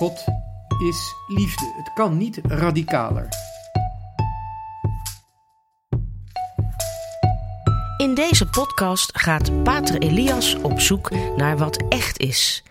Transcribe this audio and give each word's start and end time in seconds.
God 0.00 0.24
is 0.78 1.14
liefde. 1.26 1.72
Het 1.76 1.92
kan 1.92 2.16
niet 2.16 2.40
radicaler. 2.42 3.28
In 7.96 8.14
deze 8.14 8.48
podcast 8.48 9.18
gaat 9.18 9.62
Pater 9.62 9.98
Elias 9.98 10.54
op 10.54 10.80
zoek 10.80 11.10
naar 11.36 11.58
wat 11.58 11.84
echt 11.88 12.18
is. 12.18 12.62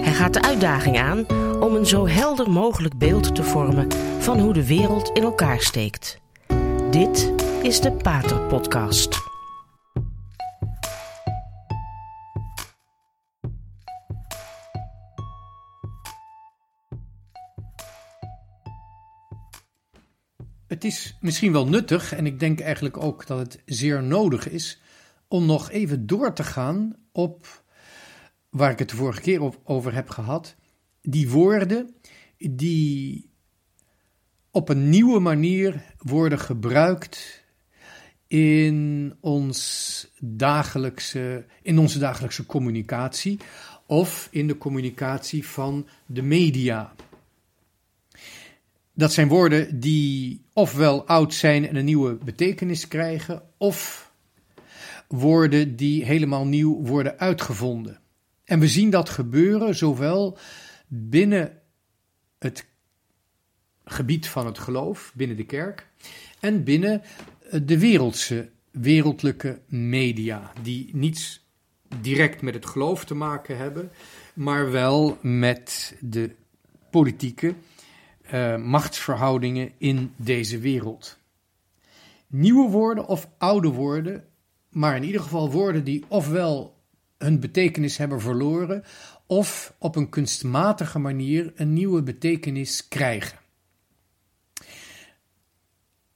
Hij 0.00 0.12
gaat 0.12 0.34
de 0.34 0.42
uitdaging 0.42 0.98
aan 0.98 1.26
om 1.60 1.74
een 1.74 1.86
zo 1.86 2.06
helder 2.06 2.50
mogelijk 2.50 2.98
beeld 2.98 3.34
te 3.34 3.42
vormen 3.42 3.88
van 4.18 4.38
hoe 4.38 4.52
de 4.52 4.66
wereld 4.66 5.10
in 5.10 5.22
elkaar 5.22 5.60
steekt. 5.60 6.20
Dit 6.90 7.32
is 7.62 7.80
de 7.80 7.92
Pater 7.92 8.40
Podcast. 8.40 9.27
Het 20.78 20.86
is 20.86 21.16
misschien 21.20 21.52
wel 21.52 21.68
nuttig, 21.68 22.12
en 22.12 22.26
ik 22.26 22.40
denk 22.40 22.60
eigenlijk 22.60 22.96
ook 22.96 23.26
dat 23.26 23.38
het 23.38 23.62
zeer 23.64 24.02
nodig 24.02 24.48
is, 24.48 24.80
om 25.28 25.46
nog 25.46 25.70
even 25.70 26.06
door 26.06 26.32
te 26.32 26.44
gaan 26.44 26.96
op 27.12 27.62
waar 28.50 28.70
ik 28.70 28.78
het 28.78 28.90
de 28.90 28.96
vorige 28.96 29.20
keer 29.20 29.54
over 29.64 29.94
heb 29.94 30.10
gehad. 30.10 30.56
Die 31.02 31.30
woorden 31.30 31.94
die 32.36 33.30
op 34.50 34.68
een 34.68 34.88
nieuwe 34.88 35.20
manier 35.20 35.82
worden 35.98 36.38
gebruikt 36.38 37.44
in, 38.26 39.16
ons 39.20 40.10
dagelijkse, 40.20 41.46
in 41.62 41.78
onze 41.78 41.98
dagelijkse 41.98 42.46
communicatie 42.46 43.38
of 43.86 44.28
in 44.30 44.46
de 44.46 44.58
communicatie 44.58 45.46
van 45.46 45.88
de 46.06 46.22
media. 46.22 46.94
Dat 48.98 49.12
zijn 49.12 49.28
woorden 49.28 49.80
die 49.80 50.44
ofwel 50.52 51.06
oud 51.06 51.34
zijn 51.34 51.68
en 51.68 51.76
een 51.76 51.84
nieuwe 51.84 52.14
betekenis 52.14 52.88
krijgen, 52.88 53.42
of 53.56 54.10
woorden 55.08 55.76
die 55.76 56.04
helemaal 56.04 56.46
nieuw 56.46 56.82
worden 56.82 57.18
uitgevonden. 57.18 58.00
En 58.44 58.58
we 58.58 58.68
zien 58.68 58.90
dat 58.90 59.08
gebeuren 59.08 59.74
zowel 59.76 60.38
binnen 60.88 61.58
het 62.38 62.66
gebied 63.84 64.28
van 64.28 64.46
het 64.46 64.58
geloof, 64.58 65.12
binnen 65.14 65.36
de 65.36 65.46
kerk, 65.46 65.86
en 66.40 66.64
binnen 66.64 67.02
de 67.62 67.78
wereldse, 67.78 68.50
wereldlijke 68.70 69.60
media, 69.66 70.52
die 70.62 70.90
niets 70.92 71.46
direct 72.00 72.42
met 72.42 72.54
het 72.54 72.66
geloof 72.66 73.04
te 73.04 73.14
maken 73.14 73.56
hebben, 73.56 73.90
maar 74.34 74.70
wel 74.70 75.18
met 75.22 75.96
de 76.00 76.34
politieke 76.90 77.54
uh, 78.34 78.56
machtsverhoudingen 78.56 79.72
in 79.78 80.12
deze 80.16 80.58
wereld. 80.58 81.18
Nieuwe 82.26 82.70
woorden 82.70 83.06
of 83.06 83.28
oude 83.38 83.68
woorden, 83.68 84.24
maar 84.68 84.96
in 84.96 85.04
ieder 85.04 85.20
geval 85.20 85.50
woorden 85.50 85.84
die 85.84 86.04
ofwel 86.08 86.76
hun 87.18 87.40
betekenis 87.40 87.96
hebben 87.96 88.20
verloren, 88.20 88.84
of 89.26 89.74
op 89.78 89.96
een 89.96 90.08
kunstmatige 90.08 90.98
manier 90.98 91.52
een 91.54 91.72
nieuwe 91.72 92.02
betekenis 92.02 92.88
krijgen. 92.88 93.38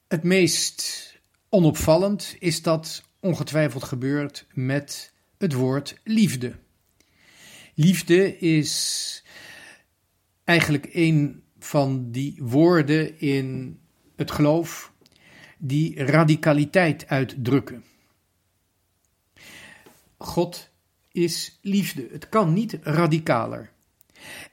Het 0.09 0.23
meest 0.23 1.11
onopvallend 1.49 2.37
is 2.39 2.63
dat 2.63 3.03
ongetwijfeld 3.21 3.85
gebeurt 3.85 4.47
met 4.53 5.13
het 5.39 5.53
woord 5.53 6.01
liefde. 6.05 6.55
Liefde 7.75 8.39
is 8.39 9.25
eigenlijk 10.45 10.89
een 10.93 11.43
van 11.65 12.11
die 12.11 12.39
woorden 12.41 13.21
in 13.21 13.79
het 14.17 14.31
geloof 14.31 14.93
die 15.59 16.05
radicaliteit 16.05 17.09
uitdrukken. 17.09 17.85
God 20.17 20.71
is 21.13 21.59
liefde. 21.63 22.09
Het 22.11 22.29
kan 22.29 22.53
niet 22.53 22.79
radicaler. 22.83 23.71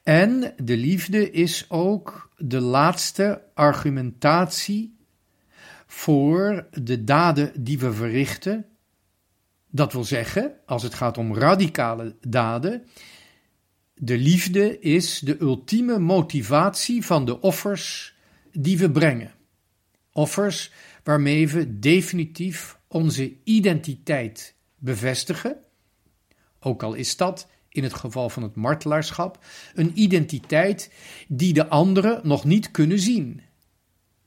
En 0.04 0.54
de 0.64 0.78
liefde 0.78 1.32
is 1.32 1.66
ook 1.70 2.34
de 2.38 2.60
laatste 2.60 3.44
argumentatie 3.54 4.98
voor 5.88 6.68
de 6.72 7.04
daden 7.04 7.64
die 7.64 7.80
we 7.80 7.94
verrichten. 7.94 8.66
Dat 9.70 9.94
wil 9.94 10.04
zeggen, 10.04 10.54
als 10.66 10.84
het 10.84 10.94
gaat 10.94 11.18
om 11.18 11.36
radicale 11.36 12.16
daden, 12.22 12.86
de 14.02 14.18
liefde 14.18 14.80
is 14.80 15.20
de 15.20 15.42
ultieme 15.42 16.00
motivatie 16.00 17.06
van 17.06 17.26
de 17.26 17.42
offers 17.42 18.16
die 18.52 18.78
we 18.78 18.92
brengen. 18.92 19.34
Offers 20.12 20.72
waarmee 21.04 21.48
we 21.48 21.80
definitief 21.80 22.78
onze 22.88 23.34
identiteit 23.44 24.56
bevestigen, 24.78 25.58
ook 26.60 26.84
al 26.84 26.94
is 26.94 27.18
dat 27.18 27.48
in 27.70 27.84
het 27.84 27.94
geval 27.94 28.30
van 28.30 28.44
het 28.44 28.56
martelaarschap 28.56 29.46
een 29.74 29.92
identiteit 30.00 30.94
die 31.28 31.54
de 31.54 31.68
anderen 31.68 32.20
nog 32.24 32.44
niet 32.44 32.72
kunnen 32.72 33.00
zien, 33.00 33.42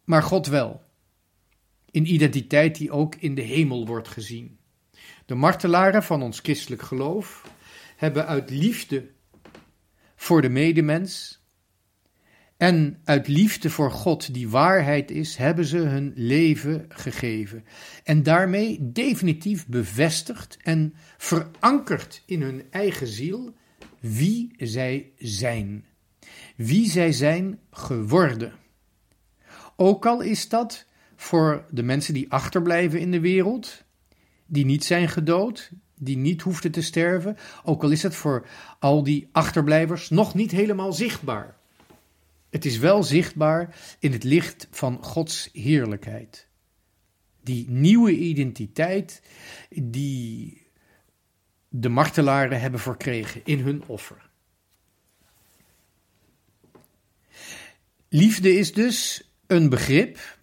maar 0.04 0.22
God 0.22 0.46
wel. 0.46 0.82
Een 1.90 2.12
identiteit 2.12 2.76
die 2.76 2.90
ook 2.90 3.14
in 3.14 3.34
de 3.34 3.42
hemel 3.42 3.86
wordt 3.86 4.08
gezien. 4.08 4.58
De 5.26 5.34
martelaren 5.34 6.02
van 6.02 6.22
ons 6.22 6.40
christelijk 6.40 6.82
geloof 6.82 7.50
hebben 7.96 8.26
uit 8.26 8.50
liefde 8.50 9.11
voor 10.22 10.42
de 10.42 10.48
medemens. 10.48 11.42
En 12.56 13.00
uit 13.04 13.28
liefde 13.28 13.70
voor 13.70 13.90
God, 13.90 14.34
die 14.34 14.48
waarheid 14.48 15.10
is, 15.10 15.36
hebben 15.36 15.64
ze 15.64 15.76
hun 15.76 16.12
leven 16.14 16.84
gegeven. 16.88 17.64
En 18.04 18.22
daarmee 18.22 18.92
definitief 18.92 19.66
bevestigd 19.66 20.56
en 20.62 20.94
verankerd 21.18 22.22
in 22.26 22.42
hun 22.42 22.62
eigen 22.70 23.06
ziel 23.06 23.54
wie 24.00 24.54
zij 24.56 25.12
zijn. 25.18 25.84
Wie 26.56 26.90
zij 26.90 27.12
zijn 27.12 27.58
geworden. 27.70 28.52
Ook 29.76 30.06
al 30.06 30.20
is 30.20 30.48
dat 30.48 30.86
voor 31.16 31.66
de 31.70 31.82
mensen 31.82 32.14
die 32.14 32.30
achterblijven 32.30 33.00
in 33.00 33.10
de 33.10 33.20
wereld, 33.20 33.84
die 34.46 34.64
niet 34.64 34.84
zijn 34.84 35.08
gedood, 35.08 35.72
die 36.04 36.16
niet 36.16 36.42
hoefde 36.42 36.70
te 36.70 36.82
sterven, 36.82 37.36
ook 37.64 37.82
al 37.82 37.90
is 37.90 38.02
het 38.02 38.14
voor 38.14 38.46
al 38.78 39.02
die 39.02 39.28
achterblijvers 39.32 40.10
nog 40.10 40.34
niet 40.34 40.50
helemaal 40.50 40.92
zichtbaar. 40.92 41.56
Het 42.50 42.64
is 42.64 42.78
wel 42.78 43.02
zichtbaar 43.02 43.76
in 43.98 44.12
het 44.12 44.24
licht 44.24 44.68
van 44.70 45.04
Gods 45.04 45.48
heerlijkheid. 45.52 46.46
Die 47.42 47.70
nieuwe 47.70 48.16
identiteit 48.16 49.22
die 49.68 50.66
de 51.68 51.88
martelaren 51.88 52.60
hebben 52.60 52.80
verkregen 52.80 53.40
in 53.44 53.58
hun 53.58 53.82
offer. 53.86 54.30
Liefde 58.08 58.54
is 58.54 58.72
dus 58.72 59.30
een 59.46 59.68
begrip 59.68 60.38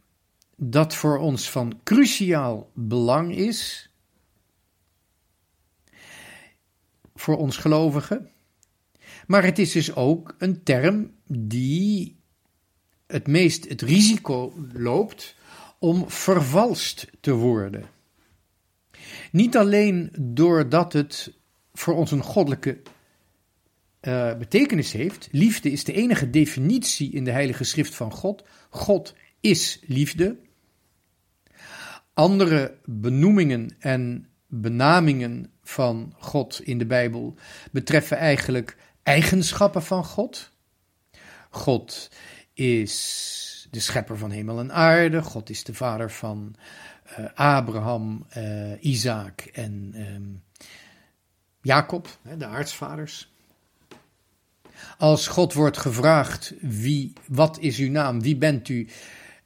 dat 0.56 0.96
voor 0.96 1.18
ons 1.18 1.50
van 1.50 1.80
cruciaal 1.84 2.72
belang 2.74 3.36
is 3.36 3.89
voor 7.20 7.38
ons 7.38 7.58
gelovigen. 7.58 8.30
Maar 9.28 9.44
het 9.44 9.60
is 9.60 9.72
dus 9.72 9.96
ook 9.96 10.36
een 10.38 10.64
term 10.64 11.12
die 11.28 12.20
het 13.08 13.28
meest 13.28 13.70
het 13.70 13.82
risico 13.82 14.54
loopt 14.74 15.36
om 15.80 16.10
vervalst 16.10 17.08
te 17.20 17.34
worden. 17.34 17.86
Niet 19.32 19.58
alleen 19.58 20.12
doordat 20.20 20.94
het 20.94 21.34
voor 21.74 21.96
ons 21.96 22.12
een 22.12 22.24
goddelijke 22.24 22.82
uh, 24.02 24.38
betekenis 24.38 24.92
heeft. 24.92 25.28
Liefde 25.32 25.72
is 25.72 25.84
de 25.84 25.94
enige 25.94 26.30
definitie 26.30 27.12
in 27.12 27.24
de 27.24 27.32
Heilige 27.32 27.64
Schrift 27.64 27.96
van 27.96 28.12
God. 28.12 28.44
God 28.70 29.16
is 29.40 29.80
liefde. 29.88 30.38
Andere 32.14 32.78
benoemingen 32.86 33.76
en 33.80 34.28
benamingen 34.48 35.52
van 35.70 36.14
God 36.18 36.62
in 36.62 36.78
de 36.78 36.86
Bijbel 36.86 37.36
betreffen 37.72 38.18
eigenlijk 38.18 38.78
eigenschappen 39.04 39.84
van 39.84 40.06
God. 40.06 40.52
God 41.50 42.10
is 42.54 43.68
de 43.72 43.80
schepper 43.80 44.18
van 44.18 44.32
hemel 44.32 44.60
en 44.60 44.74
aarde. 44.74 45.22
God 45.22 45.50
is 45.50 45.64
de 45.64 45.74
vader 45.74 46.12
van 46.12 46.56
uh, 47.20 47.26
Abraham, 47.34 48.26
uh, 48.38 48.84
Isaac 48.84 49.42
en 49.42 49.94
um, 49.96 50.44
Jacob, 51.62 52.08
de 52.38 52.46
aartsvaders. 52.46 53.32
Als 54.98 55.28
God 55.28 55.54
wordt 55.54 55.78
gevraagd, 55.78 56.54
wie, 56.62 57.14
wat 57.28 57.60
is 57.60 57.78
uw 57.78 57.90
naam, 57.90 58.22
wie 58.22 58.38
bent 58.38 58.70
u? 58.70 58.88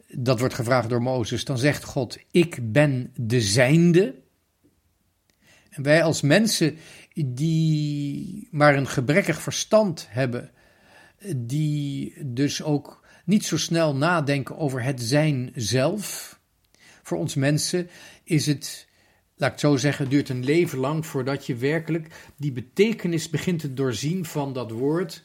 Dat 0.07 0.39
wordt 0.39 0.53
gevraagd 0.53 0.89
door 0.89 1.01
Mozes, 1.01 1.45
dan 1.45 1.57
zegt 1.57 1.83
God, 1.83 2.17
ik 2.31 2.71
ben 2.71 3.11
de 3.15 3.41
zijnde. 3.41 4.21
En 5.73 5.83
wij 5.83 6.03
als 6.03 6.21
mensen 6.21 6.77
die 7.25 8.47
maar 8.51 8.75
een 8.75 8.87
gebrekkig 8.87 9.41
verstand 9.41 10.07
hebben, 10.09 10.51
die 11.35 12.13
dus 12.25 12.63
ook 12.63 13.05
niet 13.25 13.45
zo 13.45 13.57
snel 13.57 13.95
nadenken 13.95 14.57
over 14.57 14.83
het 14.83 15.01
zijn 15.01 15.51
zelf. 15.55 16.39
Voor 17.03 17.17
ons 17.17 17.35
mensen 17.35 17.89
is 18.23 18.45
het, 18.45 18.87
laat 19.35 19.47
ik 19.47 19.61
het 19.61 19.71
zo 19.71 19.77
zeggen, 19.77 20.09
duurt 20.09 20.29
een 20.29 20.43
leven 20.43 20.79
lang 20.79 21.05
voordat 21.05 21.45
je 21.45 21.55
werkelijk 21.55 22.31
die 22.37 22.51
betekenis 22.51 23.29
begint 23.29 23.59
te 23.59 23.73
doorzien 23.73 24.25
van 24.25 24.53
dat 24.53 24.71
woord. 24.71 25.23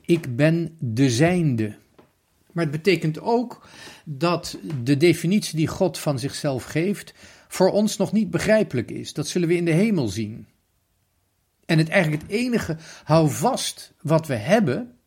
Ik 0.00 0.36
ben 0.36 0.76
de 0.78 1.10
zijnde. 1.10 1.76
Maar 2.52 2.64
het 2.64 2.72
betekent 2.72 3.20
ook 3.20 3.68
dat 4.04 4.58
de 4.82 4.96
definitie 4.96 5.56
die 5.56 5.66
God 5.66 5.98
van 5.98 6.18
zichzelf 6.18 6.64
geeft 6.64 7.14
voor 7.54 7.70
ons 7.70 7.96
nog 7.96 8.12
niet 8.12 8.30
begrijpelijk 8.30 8.90
is. 8.90 9.12
Dat 9.12 9.28
zullen 9.28 9.48
we 9.48 9.56
in 9.56 9.64
de 9.64 9.70
hemel 9.70 10.08
zien. 10.08 10.46
En 11.66 11.78
het 11.78 11.88
eigenlijk 11.88 12.22
het 12.22 12.30
enige 12.30 12.76
houvast 13.04 13.92
wat 14.00 14.26
we 14.26 14.34
hebben 14.34 14.98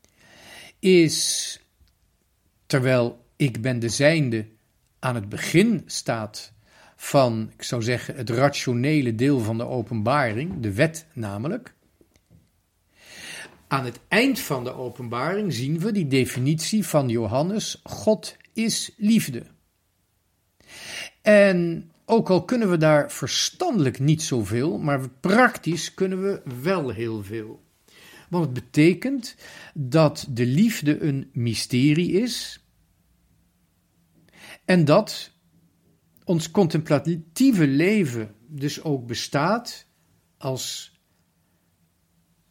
is, 0.79 1.59
terwijl 2.65 3.25
ik 3.35 3.61
ben 3.61 3.79
de 3.79 3.89
zijnde 3.89 4.47
aan 4.99 5.15
het 5.15 5.29
begin 5.29 5.83
staat 5.85 6.53
van, 6.95 7.51
ik 7.53 7.63
zou 7.63 7.81
zeggen, 7.81 8.15
het 8.15 8.29
rationele 8.29 9.15
deel 9.15 9.39
van 9.39 9.57
de 9.57 9.65
openbaring, 9.65 10.59
de 10.59 10.73
wet 10.73 11.05
namelijk. 11.13 11.73
Aan 13.67 13.85
het 13.85 13.99
eind 14.07 14.39
van 14.39 14.63
de 14.63 14.73
openbaring 14.73 15.53
zien 15.53 15.79
we 15.79 15.91
die 15.91 16.07
definitie 16.07 16.85
van 16.85 17.09
Johannes: 17.09 17.79
God 17.83 18.35
is 18.53 18.93
liefde. 18.97 19.43
En 21.21 21.91
ook 22.09 22.29
al 22.29 22.45
kunnen 22.45 22.69
we 22.69 22.77
daar 22.77 23.11
verstandelijk 23.11 23.99
niet 23.99 24.21
zoveel, 24.21 24.77
maar 24.77 25.09
praktisch 25.09 25.93
kunnen 25.93 26.21
we 26.21 26.41
wel 26.61 26.89
heel 26.89 27.23
veel. 27.23 27.63
Want 28.29 28.45
het 28.45 28.53
betekent 28.53 29.35
dat 29.73 30.27
de 30.29 30.45
liefde 30.45 31.01
een 31.01 31.29
mysterie 31.33 32.11
is 32.11 32.65
en 34.65 34.85
dat 34.85 35.31
ons 36.23 36.51
contemplatieve 36.51 37.67
leven 37.67 38.35
dus 38.47 38.83
ook 38.83 39.07
bestaat 39.07 39.85
als 40.37 40.95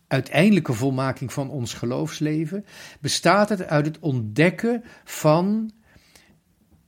uiteindelijke 0.06 0.72
volmaking 0.72 1.32
van 1.32 1.50
ons 1.50 1.74
geloofsleven, 1.74 2.64
bestaat 3.00 3.48
het 3.48 3.62
uit 3.62 3.86
het 3.86 3.98
ontdekken 3.98 4.84
van 5.04 5.70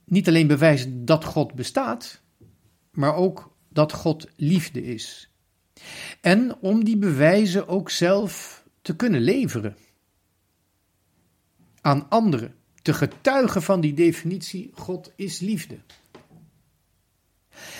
niet 0.05 0.27
alleen 0.27 0.47
bewijzen 0.47 1.05
dat 1.05 1.23
God 1.25 1.53
bestaat, 1.53 2.18
maar 2.99 3.15
ook 3.15 3.55
dat 3.69 3.93
God 3.93 4.27
liefde 4.35 4.83
is. 4.83 5.29
En 6.21 6.57
om 6.59 6.83
die 6.83 6.97
bewijzen 6.97 7.67
ook 7.67 7.89
zelf 7.89 8.63
te 8.81 8.95
kunnen 8.95 9.21
leveren 9.21 9.75
aan 11.81 12.09
anderen, 12.09 12.55
te 12.81 12.93
getuigen 12.93 13.61
van 13.61 13.81
die 13.81 13.93
definitie: 13.93 14.71
God 14.73 15.11
is 15.15 15.39
liefde. 15.39 15.79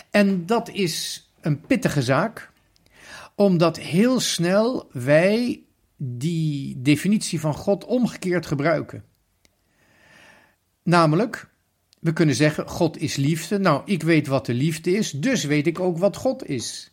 En 0.09 0.45
dat 0.45 0.69
is 0.69 1.29
een 1.41 1.61
pittige 1.61 2.01
zaak, 2.01 2.51
omdat 3.35 3.77
heel 3.77 4.19
snel 4.19 4.89
wij 4.91 5.63
die 5.97 6.81
definitie 6.81 7.39
van 7.39 7.53
God 7.53 7.85
omgekeerd 7.85 8.45
gebruiken. 8.45 9.03
Namelijk, 10.83 11.49
we 11.99 12.13
kunnen 12.13 12.35
zeggen: 12.35 12.67
God 12.67 12.97
is 12.97 13.15
liefde. 13.15 13.59
Nou, 13.59 13.81
ik 13.85 14.03
weet 14.03 14.27
wat 14.27 14.45
de 14.45 14.53
liefde 14.53 14.91
is, 14.91 15.11
dus 15.11 15.43
weet 15.43 15.67
ik 15.67 15.79
ook 15.79 15.97
wat 15.97 16.15
God 16.15 16.47
is. 16.47 16.91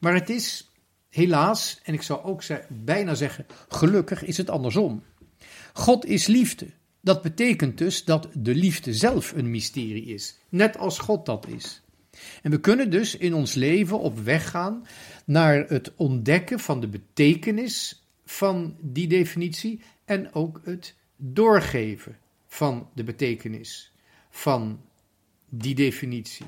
Maar 0.00 0.14
het 0.14 0.30
is 0.30 0.70
helaas, 1.08 1.80
en 1.82 1.94
ik 1.94 2.02
zou 2.02 2.22
ook 2.22 2.42
bijna 2.68 3.14
zeggen: 3.14 3.46
gelukkig 3.68 4.24
is 4.24 4.36
het 4.36 4.50
andersom. 4.50 5.02
God 5.72 6.06
is 6.06 6.26
liefde. 6.26 6.66
Dat 7.00 7.22
betekent 7.22 7.78
dus 7.78 8.04
dat 8.04 8.28
de 8.34 8.54
liefde 8.54 8.94
zelf 8.94 9.32
een 9.32 9.50
mysterie 9.50 10.04
is, 10.04 10.38
net 10.48 10.78
als 10.78 10.98
God 10.98 11.26
dat 11.26 11.46
is. 11.48 11.82
En 12.42 12.50
we 12.50 12.60
kunnen 12.60 12.90
dus 12.90 13.16
in 13.16 13.34
ons 13.34 13.54
leven 13.54 13.98
op 13.98 14.18
weg 14.18 14.50
gaan 14.50 14.86
naar 15.24 15.64
het 15.68 15.92
ontdekken 15.96 16.60
van 16.60 16.80
de 16.80 16.88
betekenis 16.88 18.04
van 18.24 18.76
die 18.80 19.06
definitie 19.06 19.80
en 20.04 20.34
ook 20.34 20.60
het 20.64 20.94
doorgeven 21.16 22.16
van 22.46 22.88
de 22.94 23.04
betekenis 23.04 23.92
van 24.30 24.80
die 25.48 25.74
definitie. 25.74 26.46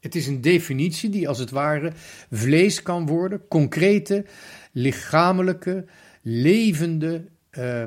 Het 0.00 0.14
is 0.14 0.26
een 0.26 0.40
definitie 0.40 1.10
die 1.10 1.28
als 1.28 1.38
het 1.38 1.50
ware 1.50 1.92
vlees 2.30 2.82
kan 2.82 3.06
worden, 3.06 3.48
concrete, 3.48 4.24
lichamelijke, 4.72 5.84
levende 6.22 7.24
uh, 7.58 7.84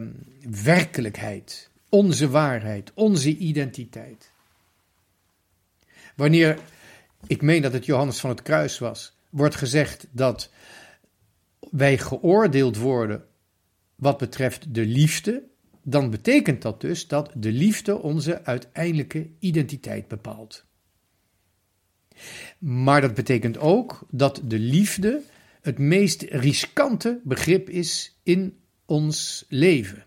werkelijkheid, 0.63 1.69
onze 1.89 2.29
waarheid, 2.29 2.91
onze 2.93 3.37
identiteit. 3.37 4.31
Wanneer, 6.15 6.59
ik 7.27 7.41
meen 7.41 7.61
dat 7.61 7.73
het 7.73 7.85
Johannes 7.85 8.19
van 8.19 8.29
het 8.29 8.41
Kruis 8.41 8.79
was, 8.79 9.17
wordt 9.29 9.55
gezegd 9.55 10.07
dat 10.11 10.51
wij 11.71 11.97
geoordeeld 11.97 12.77
worden 12.77 13.25
wat 13.95 14.17
betreft 14.17 14.73
de 14.73 14.85
liefde, 14.85 15.43
dan 15.87 16.09
betekent 16.09 16.61
dat 16.61 16.81
dus 16.81 17.07
dat 17.07 17.31
de 17.35 17.51
liefde 17.51 18.01
onze 18.01 18.43
uiteindelijke 18.43 19.29
identiteit 19.39 20.07
bepaalt. 20.07 20.65
Maar 22.57 23.01
dat 23.01 23.13
betekent 23.13 23.57
ook 23.57 24.07
dat 24.09 24.41
de 24.43 24.59
liefde 24.59 25.21
het 25.61 25.77
meest 25.77 26.21
riskante 26.21 27.19
begrip 27.23 27.69
is 27.69 28.19
in 28.23 28.57
ons 28.85 29.45
leven. 29.49 30.05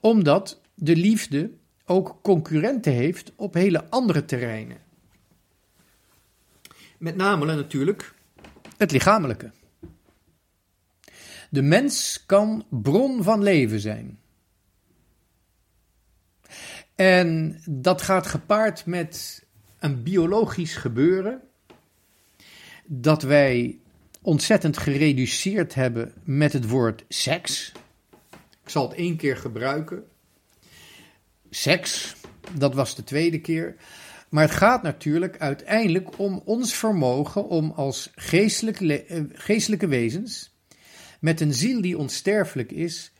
Omdat 0.00 0.60
de 0.74 0.96
liefde 0.96 1.50
ook 1.86 2.18
concurrenten 2.22 2.92
heeft 2.92 3.32
op 3.36 3.54
hele 3.54 3.88
andere 3.90 4.24
terreinen. 4.24 4.78
Met 6.98 7.16
name 7.16 7.54
natuurlijk 7.54 8.14
het 8.76 8.90
lichamelijke. 8.90 9.50
De 11.50 11.62
mens 11.62 12.22
kan 12.26 12.66
bron 12.70 13.22
van 13.22 13.42
leven 13.42 13.80
zijn. 13.80 14.18
En 16.94 17.60
dat 17.68 18.02
gaat 18.02 18.26
gepaard 18.26 18.86
met 18.86 19.44
een 19.78 20.02
biologisch 20.02 20.76
gebeuren 20.76 21.40
dat 22.86 23.22
wij 23.22 23.78
ontzettend 24.22 24.78
gereduceerd 24.78 25.74
hebben 25.74 26.12
met 26.24 26.52
het 26.52 26.68
woord 26.68 27.04
seks. 27.08 27.72
Ik 28.62 28.70
zal 28.70 28.88
het 28.88 28.98
één 28.98 29.16
keer 29.16 29.36
gebruiken. 29.36 30.04
Seks, 31.50 32.14
dat 32.52 32.74
was 32.74 32.96
de 32.96 33.04
tweede 33.04 33.40
keer. 33.40 33.76
Maar 34.28 34.42
het 34.42 34.54
gaat 34.54 34.82
natuurlijk 34.82 35.38
uiteindelijk 35.38 36.18
om 36.18 36.42
ons 36.44 36.74
vermogen 36.74 37.48
om 37.48 37.70
als 37.70 38.10
geestelijke, 38.14 39.04
eh, 39.04 39.22
geestelijke 39.32 39.86
wezens, 39.86 40.54
met 41.20 41.40
een 41.40 41.54
ziel 41.54 41.80
die 41.80 41.98
onsterfelijk 41.98 42.72
is, 42.72 43.12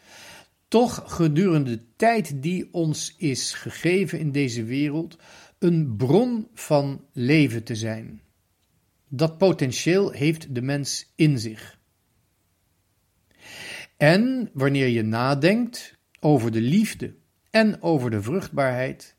toch 0.68 1.02
gedurende 1.06 1.71
de 1.71 1.85
tijd 1.97 2.42
die 2.42 2.68
ons 2.73 3.14
is 3.16 3.52
gegeven 3.52 4.18
in 4.18 4.33
deze 4.33 4.64
wereld 4.64 5.16
een 5.59 5.97
bron 5.97 6.49
van 6.54 7.04
leven 7.12 7.64
te 7.64 7.75
zijn. 7.75 8.23
Dat 9.09 9.38
potentieel 9.38 10.11
heeft 10.11 10.54
de 10.54 10.62
mens 10.62 11.12
in 11.14 11.38
zich. 11.38 11.78
En 13.97 14.50
wanneer 14.52 14.88
je 14.88 15.02
nadenkt 15.02 15.99
over 16.21 16.52
de 16.52 16.61
liefde 16.61 17.14
en 17.50 17.83
over 17.83 18.11
de 18.11 18.23
vruchtbaarheid, 18.23 19.16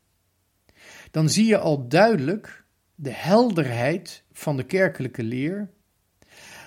dan 1.10 1.28
zie 1.28 1.46
je 1.46 1.58
al 1.58 1.88
duidelijk 1.88 2.64
de 2.94 3.12
helderheid 3.12 4.24
van 4.32 4.56
de 4.56 4.64
kerkelijke 4.64 5.22
leer, 5.22 5.70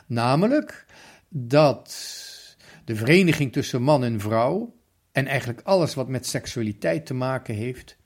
namelijk 0.07 0.85
dat 1.29 1.89
de 2.89 2.95
vereniging 2.95 3.51
tussen 3.51 3.81
man 3.81 4.03
en 4.03 4.19
vrouw 4.19 4.75
en 5.11 5.27
eigenlijk 5.27 5.61
alles 5.61 5.93
wat 5.93 6.07
met 6.07 6.25
seksualiteit 6.25 7.05
te 7.05 7.13
maken 7.13 7.55
heeft, 7.55 7.97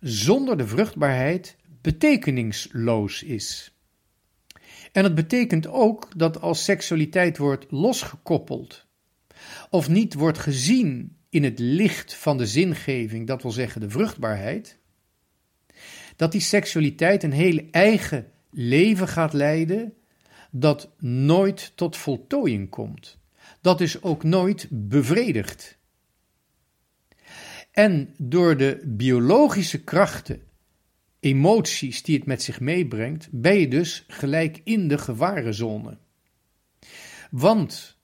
zonder 0.00 0.56
de 0.56 0.66
vruchtbaarheid 0.66 1.56
betekenisloos 1.80 3.22
is. 3.22 3.76
En 4.92 5.04
het 5.04 5.14
betekent 5.14 5.66
ook 5.66 6.08
dat 6.16 6.40
als 6.40 6.64
seksualiteit 6.64 7.38
wordt 7.38 7.66
losgekoppeld 7.70 8.86
of 9.70 9.88
niet 9.88 10.14
wordt 10.14 10.38
gezien 10.38 11.16
in 11.28 11.44
het 11.44 11.58
licht 11.58 12.14
van 12.14 12.38
de 12.38 12.46
zingeving, 12.46 13.26
dat 13.26 13.42
wil 13.42 13.50
zeggen 13.50 13.80
de 13.80 13.90
vruchtbaarheid, 13.90 14.78
dat 16.16 16.32
die 16.32 16.40
seksualiteit 16.40 17.22
een 17.22 17.32
heel 17.32 17.68
eigen 17.70 18.30
leven 18.50 19.08
gaat 19.08 19.32
leiden 19.32 19.94
dat 20.50 20.90
nooit 20.98 21.72
tot 21.74 21.96
voltooiing 21.96 22.68
komt. 22.68 23.20
Dat 23.60 23.80
is 23.80 24.02
ook 24.02 24.22
nooit 24.22 24.66
bevredigd. 24.70 25.78
En 27.70 28.14
door 28.18 28.56
de 28.56 28.82
biologische 28.84 29.84
krachten, 29.84 30.42
emoties 31.20 32.02
die 32.02 32.16
het 32.16 32.26
met 32.26 32.42
zich 32.42 32.60
meebrengt, 32.60 33.28
ben 33.30 33.58
je 33.58 33.68
dus 33.68 34.04
gelijk 34.08 34.60
in 34.64 34.88
de 34.88 34.98
gevarenzone. 34.98 35.98
Want 37.30 37.98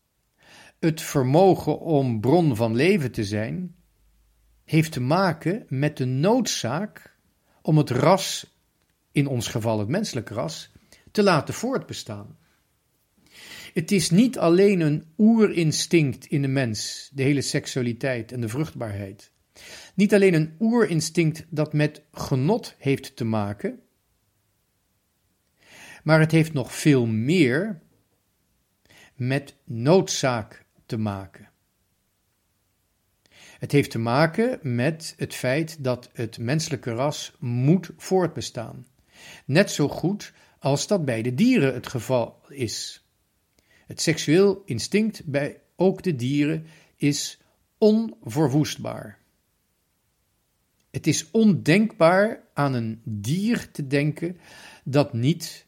het 0.79 1.03
vermogen 1.03 1.81
om 1.81 2.21
bron 2.21 2.57
van 2.57 2.75
leven 2.75 3.11
te 3.13 3.25
zijn, 3.25 3.77
heeft 4.65 4.93
te 4.93 5.01
maken 5.01 5.65
met 5.69 5.97
de 5.97 6.05
noodzaak 6.05 7.17
om 7.63 7.79
het 7.79 7.91
ras, 7.91 8.57
in 9.13 9.27
ons 9.27 9.49
geval 9.49 9.79
het 9.79 9.89
menselijk 9.89 10.29
ras, 10.29 10.73
te 11.11 11.23
laten 11.23 11.55
voortbestaan. 11.55 12.39
Het 13.73 13.93
is 13.93 14.11
niet 14.11 14.39
alleen 14.39 14.81
een 14.81 15.05
oerinstinct 15.19 16.27
in 16.27 16.43
de 16.43 16.49
mens, 16.49 17.11
de 17.13 17.23
hele 17.23 17.43
seksualiteit 17.43 18.33
en 18.33 18.41
de 18.41 18.49
vruchtbaarheid. 18.49 19.33
Niet 19.95 20.15
alleen 20.15 20.35
een 20.35 20.55
oerinstinct 20.59 21.47
dat 21.51 21.73
met 21.73 22.03
genot 22.13 22.75
heeft 22.79 23.17
te 23.17 23.25
maken, 23.25 23.81
maar 26.03 26.21
het 26.21 26.33
heeft 26.33 26.53
nog 26.53 26.75
veel 26.75 27.07
meer 27.07 27.81
met 29.15 29.57
noodzaak 29.65 30.65
te 30.87 30.97
maken. 30.97 31.51
Het 33.59 33.73
heeft 33.73 33.91
te 33.91 33.99
maken 33.99 34.59
met 34.63 35.15
het 35.17 35.35
feit 35.35 35.85
dat 35.85 36.11
het 36.13 36.39
menselijke 36.39 36.91
ras 36.91 37.37
moet 37.39 37.91
voortbestaan. 37.97 38.87
Net 39.45 39.71
zo 39.71 39.89
goed 39.89 40.33
als 40.59 40.87
dat 40.87 41.05
bij 41.05 41.23
de 41.23 41.35
dieren 41.35 41.75
het 41.75 41.87
geval 41.87 42.41
is. 42.49 43.08
Het 43.89 44.01
seksueel 44.01 44.63
instinct 44.65 45.25
bij 45.25 45.61
ook 45.77 46.03
de 46.03 46.17
dieren 46.17 46.67
is 46.97 47.39
onverwoestbaar. 47.79 49.19
Het 50.91 51.07
is 51.07 51.31
ondenkbaar 51.31 52.43
aan 52.55 52.75
een 52.75 53.01
dier 53.05 53.71
te 53.71 53.87
denken 53.87 54.39
dat 54.85 55.13
niet 55.13 55.67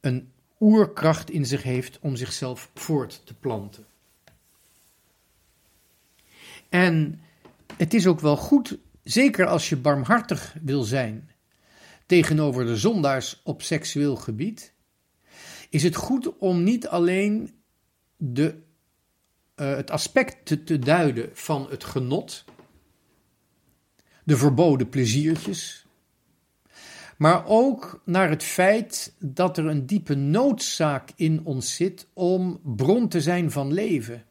een 0.00 0.32
oerkracht 0.60 1.30
in 1.30 1.46
zich 1.46 1.62
heeft 1.62 1.98
om 2.00 2.16
zichzelf 2.16 2.70
voort 2.74 3.26
te 3.26 3.34
planten. 3.34 3.86
En 6.68 7.20
het 7.76 7.94
is 7.94 8.06
ook 8.06 8.20
wel 8.20 8.36
goed, 8.36 8.78
zeker 9.02 9.46
als 9.46 9.68
je 9.68 9.76
barmhartig 9.76 10.56
wil 10.62 10.82
zijn 10.82 11.30
tegenover 12.06 12.64
de 12.64 12.76
zondaars 12.76 13.40
op 13.44 13.62
seksueel 13.62 14.16
gebied, 14.16 14.72
is 15.68 15.82
het 15.82 15.96
goed 15.96 16.38
om 16.38 16.62
niet 16.62 16.88
alleen 16.88 17.60
de, 18.16 18.54
uh, 19.56 19.76
het 19.76 19.90
aspect 19.90 20.66
te 20.66 20.78
duiden 20.78 21.30
van 21.32 21.66
het 21.70 21.84
genot, 21.84 22.44
de 24.24 24.36
verboden 24.36 24.88
pleziertjes, 24.88 25.86
maar 27.16 27.46
ook 27.46 28.02
naar 28.04 28.30
het 28.30 28.42
feit 28.42 29.14
dat 29.18 29.58
er 29.58 29.66
een 29.66 29.86
diepe 29.86 30.14
noodzaak 30.14 31.10
in 31.16 31.44
ons 31.44 31.74
zit 31.74 32.06
om 32.12 32.60
bron 32.62 33.08
te 33.08 33.20
zijn 33.20 33.50
van 33.50 33.72
leven. 33.72 34.24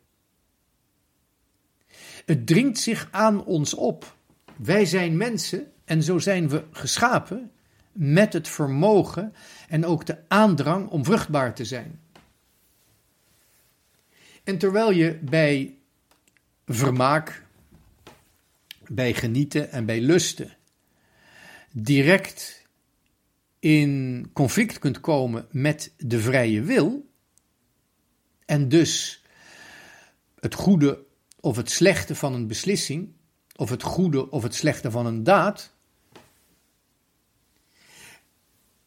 Het 2.26 2.48
dringt 2.48 2.78
zich 2.78 3.08
aan 3.12 3.46
ons 3.46 3.74
op. 3.74 4.16
Wij 4.58 4.86
zijn 4.86 5.18
mensen 5.18 5.72
en 5.86 6.04
zo 6.04 6.20
zijn 6.20 6.50
we 6.50 6.64
geschapen 6.72 7.52
met 7.98 8.34
het 8.34 8.48
vermogen 8.48 9.34
en 9.68 9.86
ook 9.86 10.06
de 10.06 10.18
aandrang 10.28 10.90
om 10.90 11.06
vruchtbaar 11.06 11.56
te 11.56 11.66
zijn. 11.66 12.00
En 14.44 14.58
terwijl 14.58 14.92
je 14.92 15.20
bij 15.22 15.78
vermaak, 16.66 17.44
bij 18.88 19.14
genieten 19.14 19.72
en 19.72 19.86
bij 19.86 20.02
lusten 20.02 20.58
direct 21.72 22.66
in 23.60 24.30
conflict 24.34 24.80
kunt 24.80 25.00
komen 25.00 25.48
met 25.52 25.94
de 25.98 26.20
vrije 26.20 26.62
wil, 26.62 27.10
en 28.46 28.70
dus 28.70 29.24
het 30.40 30.54
goede 30.54 31.06
of 31.40 31.56
het 31.56 31.72
slechte 31.72 32.16
van 32.16 32.34
een 32.34 32.48
beslissing, 32.48 33.14
of 33.56 33.70
het 33.70 33.84
goede 33.84 34.30
of 34.30 34.44
het 34.44 34.56
slechte 34.56 34.92
van 34.92 35.06
een 35.06 35.24
daad, 35.24 35.77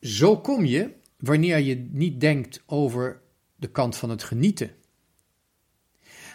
zo 0.01 0.41
kom 0.41 0.65
je, 0.65 0.95
wanneer 1.19 1.59
je 1.59 1.89
niet 1.91 2.21
denkt 2.21 2.63
over 2.67 3.21
de 3.57 3.71
kant 3.71 3.97
van 3.97 4.11
het 4.11 4.23
genieten, 4.23 4.71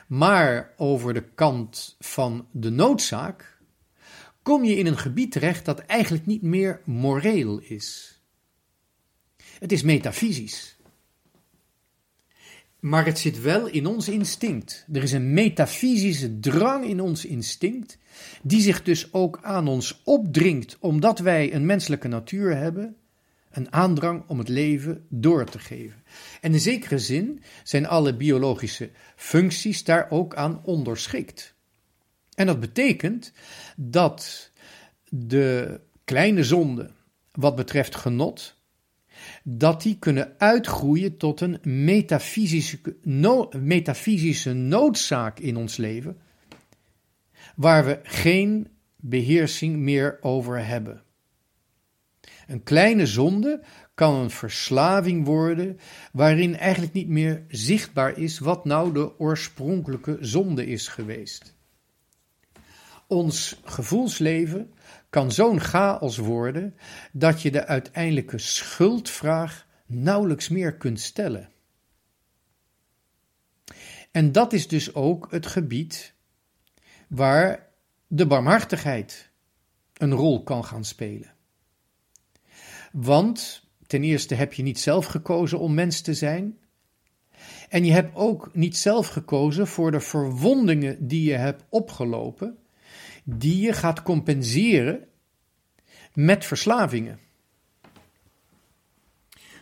maar 0.08 0.74
over 0.78 1.14
de 1.14 1.24
kant 1.36 1.96
van 2.00 2.48
de 2.52 2.70
noodzaak, 2.70 3.58
kom 4.42 4.64
je 4.64 4.76
in 4.76 4.86
een 4.86 4.98
gebied 4.98 5.32
terecht 5.32 5.66
dat 5.66 5.80
eigenlijk 5.80 6.26
niet 6.26 6.42
meer 6.42 6.82
moreel 6.84 7.60
is. 7.60 8.20
Het 9.60 9.72
is 9.72 9.82
metafysisch. 9.84 10.78
Maar 12.80 13.06
het 13.06 13.20
zit 13.20 13.42
wel 13.42 13.68
in 13.68 13.86
ons 13.86 14.10
instinct. 14.10 14.86
Er 14.92 15.04
is 15.04 15.12
een 15.12 15.34
metafysische 15.34 16.40
drang 16.40 16.86
in 16.86 17.02
ons 17.02 17.26
instinct, 17.26 17.98
die 18.44 18.62
zich 18.62 18.84
dus 18.84 19.14
ook 19.14 19.40
aan 19.42 19.68
ons 19.68 20.02
opdringt, 20.04 20.78
omdat 20.80 21.20
wij 21.20 21.54
een 21.54 21.66
menselijke 21.66 22.08
natuur 22.08 22.58
hebben, 22.58 22.96
een 23.56 23.74
aandrang 23.74 24.24
om 24.28 24.40
het 24.40 24.50
leven 24.50 25.06
door 25.10 25.46
te 25.46 25.60
geven. 25.60 26.04
En 26.42 26.54
in 26.54 26.60
zekere 26.60 27.00
zin 27.00 27.44
zijn 27.64 27.88
alle 27.88 28.16
biologische 28.16 28.90
functies 29.16 29.84
daar 29.84 30.08
ook 30.10 30.36
aan 30.36 30.64
onderschikt. 30.64 31.54
En 32.36 32.46
dat 32.46 32.60
betekent 32.60 33.32
dat 33.76 34.52
de 35.10 35.80
kleine 36.04 36.44
zonden 36.44 36.96
wat 37.32 37.56
betreft 37.56 37.96
genot, 37.96 38.56
dat 39.44 39.82
die 39.82 40.00
kunnen 40.00 40.34
uitgroeien 40.38 41.18
tot 41.18 41.42
een 41.42 41.60
metafysische, 41.64 42.80
metafysische 43.60 44.54
noodzaak 44.54 45.40
in 45.40 45.58
ons 45.58 45.78
leven, 45.78 46.18
waar 47.56 47.86
we 47.86 48.00
geen 48.04 48.68
beheersing 48.96 49.78
meer 49.78 50.18
over 50.22 50.66
hebben. 50.66 51.05
Een 52.48 52.64
kleine 52.64 53.06
zonde 53.06 53.64
kan 53.94 54.16
een 54.16 54.30
verslaving 54.30 55.26
worden, 55.26 55.80
waarin 56.12 56.58
eigenlijk 56.58 56.94
niet 56.94 57.08
meer 57.08 57.46
zichtbaar 57.48 58.18
is 58.18 58.40
wat 58.40 58.66
nou 58.66 58.94
de 58.94 59.20
oorspronkelijke 59.20 60.18
zonde 60.20 60.66
is 60.66 60.88
geweest. 60.88 61.56
Ons 63.08 63.60
gevoelsleven 63.64 64.74
kan 65.10 65.32
zo'n 65.32 65.60
chaos 65.60 66.18
worden 66.18 66.76
dat 67.12 67.42
je 67.42 67.52
de 67.52 67.66
uiteindelijke 67.66 68.38
schuldvraag 68.38 69.68
nauwelijks 69.86 70.50
meer 70.50 70.76
kunt 70.76 71.00
stellen. 71.00 71.50
En 74.12 74.32
dat 74.32 74.54
is 74.54 74.68
dus 74.68 74.94
ook 74.94 75.28
het 75.32 75.46
gebied 75.46 76.14
waar 77.08 77.70
de 78.08 78.28
barmhartigheid 78.28 79.32
een 79.94 80.14
rol 80.14 80.44
kan 80.44 80.66
gaan 80.66 80.86
spelen. 80.86 81.35
Want 82.96 83.68
ten 83.88 84.04
eerste 84.04 84.36
heb 84.36 84.54
je 84.54 84.64
niet 84.64 84.80
zelf 84.80 85.06
gekozen 85.06 85.60
om 85.60 85.74
mens 85.74 86.02
te 86.02 86.14
zijn. 86.14 86.58
En 87.70 87.86
je 87.86 87.92
hebt 87.92 88.16
ook 88.16 88.50
niet 88.54 88.78
zelf 88.78 89.08
gekozen 89.08 89.68
voor 89.68 89.92
de 89.92 90.00
verwondingen 90.00 91.08
die 91.08 91.30
je 91.30 91.34
hebt 91.34 91.64
opgelopen, 91.70 92.58
die 93.24 93.60
je 93.62 93.74
gaat 93.74 94.04
compenseren 94.04 95.08
met 96.14 96.46
verslavingen. 96.46 97.20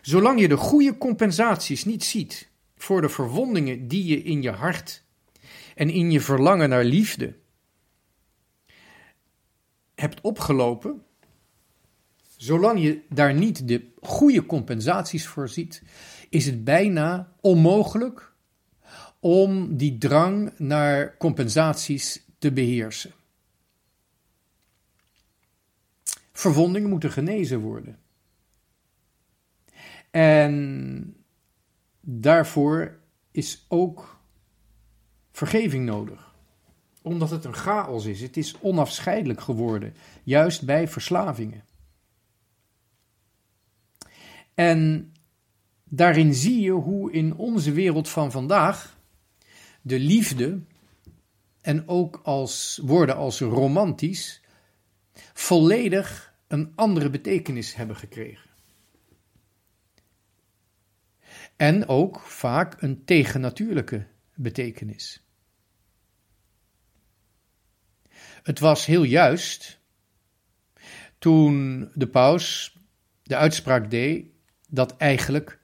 Zolang 0.02 0.40
je 0.40 0.48
de 0.48 0.58
goede 0.58 0.98
compensaties 0.98 1.86
niet 1.86 2.04
ziet 2.04 2.50
voor 2.76 3.02
de 3.02 3.10
verwondingen 3.10 3.88
die 3.88 4.06
je 4.06 4.24
in 4.24 4.42
je 4.42 4.52
hart 4.52 5.04
en 5.76 5.90
in 5.90 6.12
je 6.12 6.22
verlangen 6.22 6.70
naar 6.70 6.84
liefde 6.84 7.36
hebt 9.96 10.22
opgelopen, 10.22 11.06
Zolang 12.44 12.82
je 12.82 13.02
daar 13.10 13.34
niet 13.34 13.68
de 13.68 13.92
goede 14.02 14.46
compensaties 14.46 15.28
voor 15.28 15.50
ziet, 15.50 15.84
is 16.30 16.46
het 16.46 16.64
bijna 16.64 17.34
onmogelijk 17.42 18.34
om 19.20 19.78
die 19.78 19.98
drang 19.98 20.52
naar 20.58 21.18
compensaties 21.18 22.26
te 22.38 22.52
beheersen. 22.52 23.12
Verwondingen 26.32 26.90
moeten 26.90 27.12
genezen 27.12 27.60
worden. 27.60 28.00
En 30.12 31.16
daarvoor 32.02 33.00
is 33.32 33.66
ook 33.68 34.20
vergeving 35.32 35.86
nodig. 35.86 36.36
Omdat 37.02 37.30
het 37.30 37.46
een 37.46 37.56
chaos 37.56 38.06
is. 38.06 38.22
Het 38.22 38.38
is 38.38 38.56
onafscheidelijk 38.62 39.42
geworden, 39.42 39.96
juist 40.24 40.66
bij 40.66 40.88
verslavingen. 40.88 41.72
En 44.54 45.14
daarin 45.84 46.34
zie 46.34 46.62
je 46.62 46.72
hoe 46.72 47.12
in 47.12 47.36
onze 47.36 47.72
wereld 47.72 48.10
van 48.10 48.32
vandaag 48.32 48.98
de 49.82 50.00
liefde 50.00 50.62
en 51.62 51.88
ook 51.88 52.20
als 52.24 52.80
woorden 52.84 53.16
als 53.16 53.40
romantisch 53.40 54.42
volledig 55.34 56.34
een 56.48 56.72
andere 56.76 57.10
betekenis 57.10 57.76
hebben 57.76 57.96
gekregen. 57.96 58.50
En 61.56 61.88
ook 61.88 62.20
vaak 62.20 62.82
een 62.82 63.06
tegennatuurlijke 63.06 64.08
betekenis. 64.34 65.24
Het 68.44 68.60
was 68.60 68.86
heel 68.86 69.04
juist 69.04 69.80
toen 71.18 71.90
de 71.94 72.08
paus 72.08 72.78
de 73.24 73.36
uitspraak 73.36 73.92
deed 73.92 74.33
dat 74.74 74.98
eigenlijk 74.98 75.60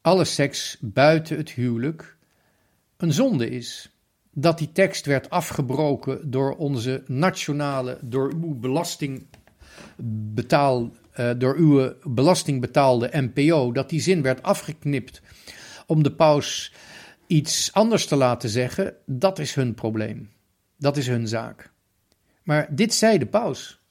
alle 0.00 0.24
seks 0.24 0.76
buiten 0.80 1.36
het 1.36 1.50
huwelijk 1.50 2.16
een 2.96 3.12
zonde 3.12 3.50
is. 3.50 3.88
Dat 4.32 4.58
die 4.58 4.72
tekst 4.72 5.06
werd 5.06 5.30
afgebroken 5.30 6.30
door 6.30 6.56
onze 6.56 7.02
nationale, 7.06 7.98
door 8.00 8.32
uw 8.32 8.54
belastingbetaal, 8.54 10.92
uh, 11.16 11.30
door 11.38 11.56
uw 11.56 11.92
belastingbetaalde 12.02 13.08
NPO, 13.12 13.72
dat 13.72 13.90
die 13.90 14.00
zin 14.00 14.22
werd 14.22 14.42
afgeknipt 14.42 15.22
om 15.86 16.02
de 16.02 16.12
paus 16.12 16.74
iets 17.26 17.72
anders 17.72 18.06
te 18.06 18.16
laten 18.16 18.48
zeggen, 18.48 18.94
dat 19.06 19.38
is 19.38 19.54
hun 19.54 19.74
probleem. 19.74 20.30
Dat 20.76 20.96
is 20.96 21.06
hun 21.06 21.28
zaak. 21.28 21.72
Maar 22.42 22.74
dit 22.74 22.94
zei 22.94 23.18
de 23.18 23.26
paus. 23.26 23.82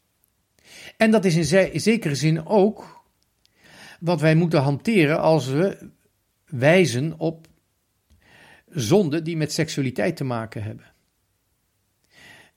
En 0.97 1.11
dat 1.11 1.25
is 1.25 1.35
in 1.35 1.45
zekere 1.81 2.15
zin 2.15 2.45
ook 2.45 3.02
wat 4.03 4.21
wij 4.21 4.35
moeten 4.35 4.61
hanteren 4.61 5.19
als 5.19 5.47
we 5.47 5.89
wijzen 6.45 7.19
op 7.19 7.47
zonden 8.69 9.23
die 9.23 9.37
met 9.37 9.51
seksualiteit 9.51 10.17
te 10.17 10.23
maken 10.23 10.63
hebben. 10.63 10.85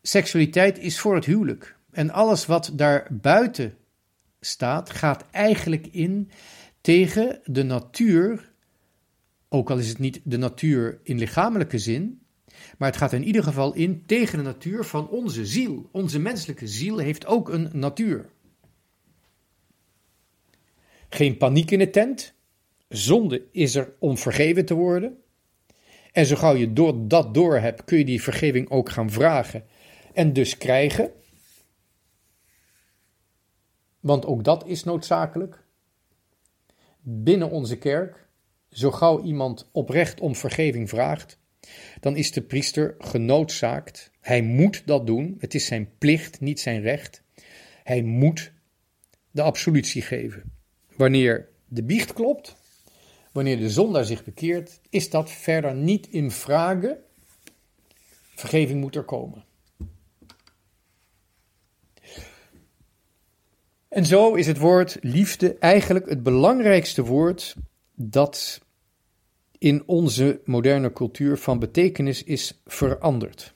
Seksualiteit 0.02 0.78
is 0.78 0.98
voor 0.98 1.14
het 1.14 1.24
huwelijk. 1.24 1.76
En 1.90 2.10
alles 2.10 2.46
wat 2.46 2.72
daar 2.74 3.08
buiten 3.10 3.74
staat, 4.40 4.90
gaat 4.90 5.24
eigenlijk 5.30 5.86
in 5.86 6.30
tegen 6.80 7.40
de 7.44 7.62
natuur, 7.62 8.52
ook 9.48 9.70
al 9.70 9.78
is 9.78 9.88
het 9.88 9.98
niet 9.98 10.20
de 10.24 10.38
natuur 10.38 11.00
in 11.02 11.18
lichamelijke 11.18 11.78
zin, 11.78 12.20
maar 12.78 12.88
het 12.88 12.98
gaat 12.98 13.12
in 13.12 13.24
ieder 13.24 13.42
geval 13.42 13.74
in 13.74 14.06
tegen 14.06 14.38
de 14.38 14.44
natuur 14.44 14.84
van 14.84 15.08
onze 15.08 15.46
ziel. 15.46 15.88
Onze 15.92 16.18
menselijke 16.18 16.66
ziel 16.66 16.98
heeft 16.98 17.26
ook 17.26 17.48
een 17.48 17.70
natuur. 17.72 18.26
Geen 21.08 21.36
paniek 21.36 21.70
in 21.70 21.78
de 21.78 21.90
tent. 21.90 22.34
Zonde 22.88 23.42
is 23.52 23.74
er 23.74 23.94
om 23.98 24.18
vergeven 24.18 24.64
te 24.64 24.74
worden. 24.74 25.20
En 26.12 26.26
zo 26.26 26.36
gauw 26.36 26.54
je 26.54 26.72
door 26.72 27.08
dat 27.08 27.34
door 27.34 27.58
hebt, 27.58 27.84
kun 27.84 27.98
je 27.98 28.04
die 28.04 28.22
vergeving 28.22 28.70
ook 28.70 28.90
gaan 28.90 29.10
vragen 29.10 29.64
en 30.12 30.32
dus 30.32 30.58
krijgen. 30.58 31.12
Want 34.00 34.26
ook 34.26 34.44
dat 34.44 34.66
is 34.66 34.84
noodzakelijk. 34.84 35.64
Binnen 37.00 37.50
onze 37.50 37.78
kerk, 37.78 38.28
zo 38.70 38.90
gauw 38.90 39.22
iemand 39.22 39.68
oprecht 39.72 40.20
om 40.20 40.34
vergeving 40.34 40.88
vraagt, 40.88 41.38
dan 42.00 42.16
is 42.16 42.32
de 42.32 42.42
priester 42.42 42.94
genoodzaakt. 42.98 44.10
Hij 44.20 44.42
moet 44.42 44.82
dat 44.86 45.06
doen. 45.06 45.34
Het 45.38 45.54
is 45.54 45.66
zijn 45.66 45.90
plicht, 45.98 46.40
niet 46.40 46.60
zijn 46.60 46.80
recht. 46.80 47.22
Hij 47.82 48.02
moet 48.02 48.52
de 49.30 49.42
absolutie 49.42 50.02
geven. 50.02 50.55
Wanneer 50.96 51.48
de 51.68 51.82
biecht 51.82 52.12
klopt, 52.12 52.56
wanneer 53.32 53.58
de 53.58 53.70
zondaar 53.70 54.04
zich 54.04 54.24
bekeert, 54.24 54.80
is 54.90 55.10
dat 55.10 55.30
verder 55.30 55.74
niet 55.74 56.06
in 56.06 56.30
vragen. 56.30 56.98
Vergeving 58.34 58.80
moet 58.80 58.96
er 58.96 59.04
komen. 59.04 59.44
En 63.88 64.06
zo 64.06 64.34
is 64.34 64.46
het 64.46 64.58
woord 64.58 64.98
liefde 65.00 65.58
eigenlijk 65.58 66.08
het 66.08 66.22
belangrijkste 66.22 67.04
woord 67.04 67.56
dat 67.94 68.60
in 69.58 69.82
onze 69.86 70.40
moderne 70.44 70.92
cultuur 70.92 71.38
van 71.38 71.58
betekenis 71.58 72.22
is 72.22 72.60
veranderd. 72.66 73.54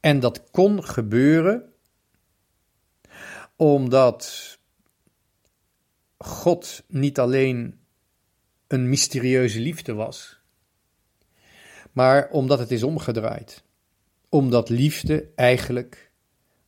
En 0.00 0.20
dat 0.20 0.50
kon 0.50 0.84
gebeuren 0.84 1.67
omdat 3.58 4.58
God 6.18 6.82
niet 6.86 7.18
alleen 7.18 7.80
een 8.66 8.88
mysterieuze 8.88 9.60
liefde 9.60 9.94
was, 9.94 10.40
maar 11.92 12.30
omdat 12.30 12.58
het 12.58 12.70
is 12.70 12.82
omgedraaid. 12.82 13.62
Omdat 14.28 14.68
liefde 14.68 15.28
eigenlijk 15.34 16.10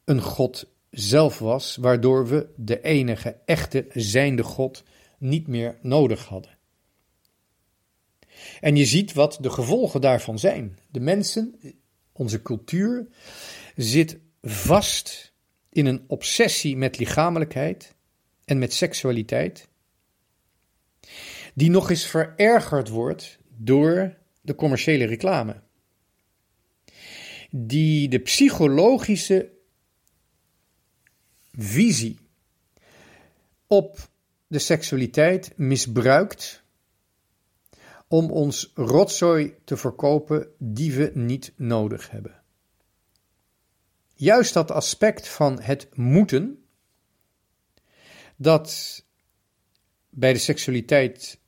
een 0.05 0.21
God 0.21 0.67
zelf 0.91 1.39
was, 1.39 1.77
waardoor 1.77 2.29
we 2.29 2.49
de 2.57 2.81
enige 2.81 3.37
echte 3.45 3.87
zijnde 3.95 4.43
God 4.43 4.83
niet 5.19 5.47
meer 5.47 5.79
nodig 5.83 6.25
hadden. 6.25 6.59
En 8.61 8.77
je 8.77 8.87
ziet 8.87 9.13
wat 9.13 9.39
de 9.41 9.51
gevolgen 9.51 10.01
daarvan 10.01 10.39
zijn. 10.39 10.79
De 10.89 11.01
mensen, 11.01 11.61
onze 12.13 12.43
cultuur, 12.43 13.07
zit 13.77 14.19
vast 14.43 15.30
in 15.73 15.87
een 15.87 16.05
obsessie 16.07 16.77
met 16.77 16.99
lichamelijkheid 16.99 17.95
en 18.45 18.59
met 18.59 18.73
seksualiteit, 18.73 19.69
die 21.55 21.71
nog 21.71 21.91
eens 21.91 22.07
verergerd 22.07 22.89
wordt 22.89 23.39
door 23.57 24.17
de 24.41 24.55
commerciële 24.55 25.05
reclame, 25.05 25.61
die 27.51 28.09
de 28.09 28.19
psychologische 28.19 29.51
visie 31.53 32.19
op 33.67 34.09
de 34.47 34.59
seksualiteit 34.59 35.53
misbruikt 35.57 36.63
om 38.09 38.31
ons 38.31 38.71
rotzooi 38.75 39.55
te 39.65 39.77
verkopen 39.77 40.49
die 40.59 40.93
we 40.93 41.11
niet 41.15 41.53
nodig 41.57 42.11
hebben. 42.11 42.40
Juist 44.21 44.53
dat 44.53 44.71
aspect 44.71 45.29
van 45.29 45.61
het 45.61 45.89
moeten, 45.97 46.65
dat 48.37 49.03
bij 50.11 50.33
de 50.33 50.39
seksualiteit 50.39 51.41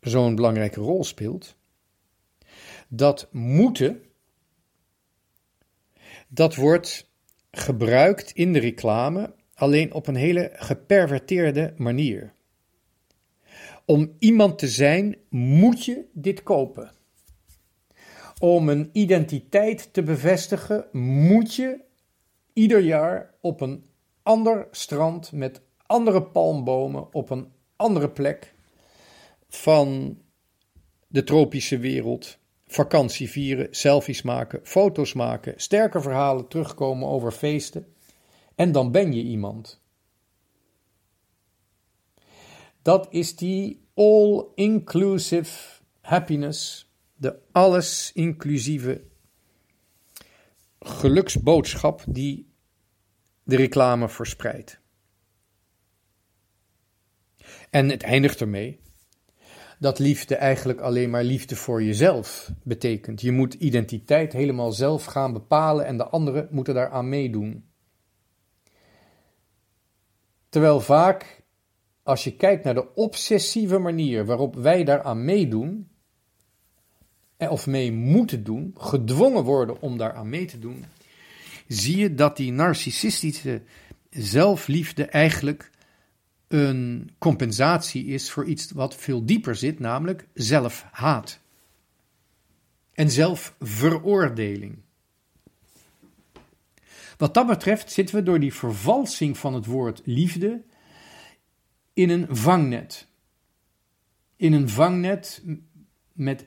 zo'n 0.00 0.34
belangrijke 0.34 0.80
rol 0.80 1.04
speelt, 1.04 1.56
dat 2.88 3.28
moeten, 3.32 4.02
dat 6.28 6.54
wordt 6.54 7.10
gebruikt 7.50 8.30
in 8.30 8.52
de 8.52 8.58
reclame 8.58 9.34
alleen 9.54 9.92
op 9.92 10.06
een 10.06 10.16
hele 10.16 10.50
geperverteerde 10.52 11.74
manier. 11.76 12.34
Om 13.84 14.16
iemand 14.18 14.58
te 14.58 14.68
zijn 14.68 15.16
moet 15.28 15.84
je 15.84 16.04
dit 16.12 16.42
kopen. 16.42 16.99
Om 18.40 18.68
een 18.68 18.90
identiteit 18.92 19.92
te 19.92 20.02
bevestigen 20.02 20.86
moet 20.92 21.54
je 21.54 21.80
ieder 22.52 22.80
jaar 22.80 23.34
op 23.40 23.60
een 23.60 23.84
ander 24.22 24.68
strand 24.70 25.32
met 25.32 25.60
andere 25.86 26.22
palmbomen 26.22 27.14
op 27.14 27.30
een 27.30 27.52
andere 27.76 28.10
plek 28.10 28.54
van 29.48 30.18
de 31.06 31.24
tropische 31.24 31.78
wereld 31.78 32.38
vakantie 32.66 33.30
vieren, 33.30 33.68
selfies 33.70 34.22
maken, 34.22 34.60
foto's 34.62 35.12
maken, 35.12 35.54
sterke 35.56 36.00
verhalen 36.00 36.48
terugkomen 36.48 37.08
over 37.08 37.32
feesten 37.32 37.94
en 38.54 38.72
dan 38.72 38.90
ben 38.90 39.12
je 39.12 39.22
iemand. 39.22 39.82
Dat 42.82 43.06
is 43.10 43.36
die 43.36 43.84
all-inclusive 43.94 45.80
happiness, 46.00 46.89
de 47.20 47.38
alles-inclusieve 47.52 49.04
geluksboodschap 50.78 52.04
die 52.08 52.52
de 53.42 53.56
reclame 53.56 54.08
verspreidt. 54.08 54.80
En 57.70 57.88
het 57.88 58.02
eindigt 58.02 58.40
ermee 58.40 58.80
dat 59.78 59.98
liefde 59.98 60.34
eigenlijk 60.34 60.80
alleen 60.80 61.10
maar 61.10 61.24
liefde 61.24 61.56
voor 61.56 61.82
jezelf 61.82 62.50
betekent. 62.62 63.20
Je 63.20 63.32
moet 63.32 63.54
identiteit 63.54 64.32
helemaal 64.32 64.72
zelf 64.72 65.04
gaan 65.04 65.32
bepalen 65.32 65.86
en 65.86 65.96
de 65.96 66.04
anderen 66.04 66.48
moeten 66.50 66.74
daaraan 66.74 67.08
meedoen. 67.08 67.64
Terwijl 70.48 70.80
vaak, 70.80 71.42
als 72.02 72.24
je 72.24 72.36
kijkt 72.36 72.64
naar 72.64 72.74
de 72.74 72.94
obsessieve 72.94 73.78
manier 73.78 74.26
waarop 74.26 74.54
wij 74.54 74.84
daaraan 74.84 75.24
meedoen, 75.24 75.89
of 77.48 77.66
mee 77.66 77.92
moeten 77.92 78.44
doen, 78.44 78.74
gedwongen 78.78 79.44
worden 79.44 79.80
om 79.80 79.98
daaraan 79.98 80.28
mee 80.28 80.44
te 80.44 80.58
doen, 80.58 80.84
zie 81.66 81.96
je 81.96 82.14
dat 82.14 82.36
die 82.36 82.52
narcissistische 82.52 83.62
zelfliefde 84.10 85.04
eigenlijk 85.04 85.70
een 86.48 87.10
compensatie 87.18 88.06
is 88.06 88.30
voor 88.30 88.44
iets 88.44 88.70
wat 88.70 88.96
veel 88.96 89.24
dieper 89.24 89.56
zit, 89.56 89.78
namelijk 89.78 90.26
zelfhaat 90.34 91.40
en 92.92 93.10
zelfveroordeling. 93.10 94.78
Wat 97.16 97.34
dat 97.34 97.46
betreft 97.46 97.92
zitten 97.92 98.14
we 98.14 98.22
door 98.22 98.40
die 98.40 98.54
vervalsing 98.54 99.38
van 99.38 99.54
het 99.54 99.66
woord 99.66 100.00
liefde 100.04 100.62
in 101.92 102.10
een 102.10 102.26
vangnet. 102.30 103.06
In 104.36 104.52
een 104.52 104.68
vangnet 104.68 105.42
met 106.12 106.46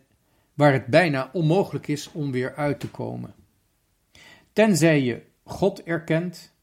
waar 0.54 0.74
het 0.74 0.86
bijna 0.86 1.30
onmogelijk 1.34 1.88
is 1.88 2.12
om 2.12 2.32
weer 2.32 2.56
uit 2.56 2.80
te 2.80 2.90
komen. 2.90 3.34
Tenzij 4.54 5.02
je 5.02 5.22
God 5.44 5.84
erkent, 5.84 6.54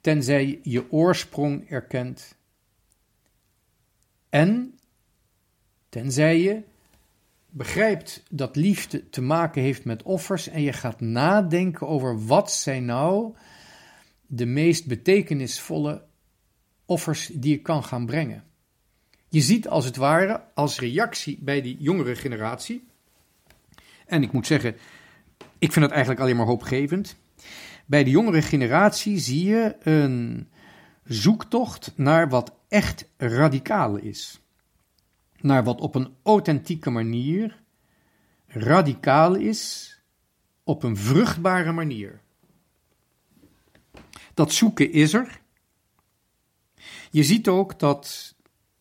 tenzij 0.00 0.60
je 0.62 0.92
oorsprong 0.92 1.70
erkent 1.70 2.36
en 4.28 4.78
tenzij 5.88 6.40
je 6.40 6.62
begrijpt 7.50 8.22
dat 8.30 8.56
liefde 8.56 9.08
te 9.08 9.20
maken 9.20 9.62
heeft 9.62 9.84
met 9.84 10.02
offers 10.02 10.48
en 10.48 10.62
je 10.62 10.72
gaat 10.72 11.00
nadenken 11.00 11.88
over 11.88 12.26
wat 12.26 12.52
zijn 12.52 12.84
nou 12.84 13.34
de 14.26 14.46
meest 14.46 14.86
betekenisvolle 14.86 16.04
offers 16.84 17.26
die 17.26 17.50
je 17.50 17.60
kan 17.60 17.84
gaan 17.84 18.06
brengen. 18.06 18.44
Je 19.34 19.40
ziet 19.40 19.68
als 19.68 19.84
het 19.84 19.96
ware 19.96 20.44
als 20.54 20.78
reactie 20.78 21.38
bij 21.40 21.62
die 21.62 21.76
jongere 21.78 22.16
generatie, 22.16 22.84
en 24.06 24.22
ik 24.22 24.32
moet 24.32 24.46
zeggen, 24.46 24.76
ik 25.58 25.72
vind 25.72 25.84
het 25.84 25.90
eigenlijk 25.90 26.20
alleen 26.20 26.36
maar 26.36 26.46
hoopgevend. 26.46 27.16
Bij 27.86 28.04
de 28.04 28.10
jongere 28.10 28.42
generatie 28.42 29.18
zie 29.18 29.44
je 29.44 29.76
een 29.80 30.48
zoektocht 31.04 31.92
naar 31.96 32.28
wat 32.28 32.54
echt 32.68 33.08
radicaal 33.16 33.96
is. 33.96 34.40
Naar 35.40 35.64
wat 35.64 35.80
op 35.80 35.94
een 35.94 36.14
authentieke 36.22 36.90
manier 36.90 37.62
radicaal 38.46 39.34
is, 39.34 39.92
op 40.64 40.82
een 40.82 40.96
vruchtbare 40.96 41.72
manier. 41.72 42.20
Dat 44.34 44.52
zoeken 44.52 44.92
is 44.92 45.12
er. 45.12 45.40
Je 47.10 47.24
ziet 47.24 47.48
ook 47.48 47.78
dat 47.78 48.33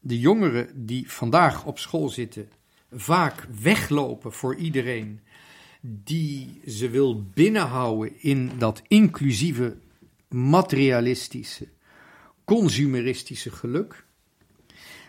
de 0.06 0.20
jongeren 0.20 0.86
die 0.86 1.12
vandaag 1.12 1.66
op 1.66 1.80
school 1.80 2.10
zitten 2.10 2.50
vaak 2.92 3.48
weglopen 3.62 4.34
voor 4.34 4.56
iedereen 4.56 5.20
die 5.82 6.62
ze 6.68 6.90
wil 6.90 7.24
binnenhouden 7.24 8.22
in 8.22 8.52
dat 8.58 8.82
inclusieve, 8.88 9.78
materialistische, 10.30 11.68
consumeristische 12.44 13.52
geluk. 13.52 14.06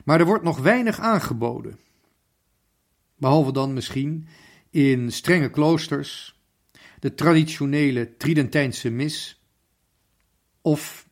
Maar 0.05 0.21
er 0.21 0.27
wordt 0.27 0.45
nog 0.45 0.59
weinig 0.59 0.99
aangeboden. 0.99 1.79
Behalve 3.17 3.53
dan 3.53 3.73
misschien 3.73 4.27
in 4.71 5.13
strenge 5.13 5.51
kloosters, 5.51 6.41
de 7.01 7.15
traditionele 7.15 8.17
Tridentijnse 8.17 8.91
mis 8.91 9.43
of 10.61 11.09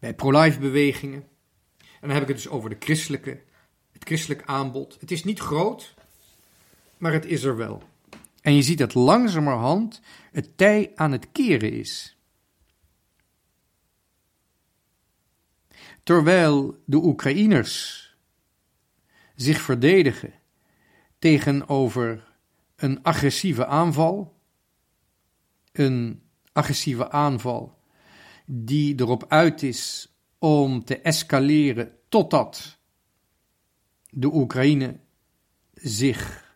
bij 0.00 0.14
pro-life 0.14 0.58
bewegingen. 0.58 1.30
En 2.02 2.08
dan 2.08 2.16
heb 2.16 2.22
ik 2.22 2.34
het 2.34 2.42
dus 2.42 2.52
over 2.52 2.70
de 2.70 2.76
christelijke, 2.78 3.40
het 3.92 4.04
christelijk 4.04 4.42
aanbod. 4.44 4.96
Het 5.00 5.10
is 5.10 5.24
niet 5.24 5.38
groot, 5.38 5.94
maar 6.98 7.12
het 7.12 7.24
is 7.24 7.42
er 7.42 7.56
wel. 7.56 7.82
En 8.40 8.54
je 8.54 8.62
ziet 8.62 8.78
dat 8.78 8.94
langzamerhand 8.94 10.00
het 10.32 10.56
tij 10.56 10.92
aan 10.94 11.12
het 11.12 11.32
keren 11.32 11.72
is. 11.72 12.16
Terwijl 16.02 16.82
de 16.84 16.96
Oekraïners 16.96 18.06
zich 19.36 19.60
verdedigen 19.60 20.32
tegenover 21.18 22.32
een 22.76 23.02
agressieve 23.02 23.66
aanval, 23.66 24.40
een 25.72 26.22
agressieve 26.52 27.10
aanval 27.10 27.78
die 28.46 29.00
erop 29.00 29.24
uit 29.28 29.62
is 29.62 30.11
om 30.42 30.84
te 30.84 31.00
escaleren 31.00 31.92
totdat 32.08 32.78
de 34.10 34.34
Oekraïne 34.34 35.00
zich 35.74 36.54